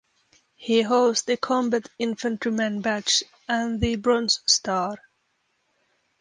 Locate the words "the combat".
1.21-1.87